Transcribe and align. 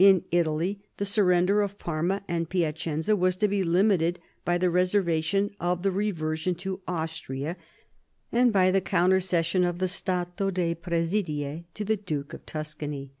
In 0.00 0.24
Italy 0.32 0.80
the 0.96 1.04
surrender 1.04 1.62
of 1.62 1.78
Parma 1.78 2.24
and 2.26 2.48
Piacenza 2.50 3.14
was 3.14 3.36
to 3.36 3.46
be 3.46 3.62
limited 3.62 4.18
by 4.44 4.58
the 4.58 4.68
reservation 4.68 5.54
of 5.60 5.84
the 5.84 5.92
reversion 5.92 6.56
to 6.56 6.80
Austria 6.88 7.56
and 8.32 8.52
by 8.52 8.72
the 8.72 8.80
countercession 8.80 9.62
of 9.62 9.78
the 9.78 9.86
Stato 9.86 10.50
dei 10.50 10.74
Presidie 10.74 11.66
to 11.74 11.84
the 11.84 11.96
Duke 11.96 12.32
of 12.34 12.44
Tuscany. 12.46 13.12